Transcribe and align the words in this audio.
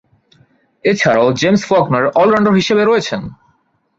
এছাড়াও 0.85 1.27
James 1.39 1.61
Faulkner 1.69 2.05
all rounder 2.19 2.59
হিসেবে 2.59 2.83
রয়েছেন। 2.85 3.21